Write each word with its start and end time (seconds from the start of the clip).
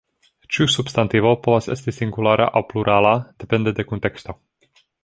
Ĉiu 0.55 0.65
substantivo 0.75 1.33
povas 1.47 1.69
esti 1.77 1.95
singulara 1.99 2.49
aŭ 2.61 2.65
plurala 2.73 3.15
depende 3.45 3.79
de 3.81 3.91
kunteksto. 3.93 4.39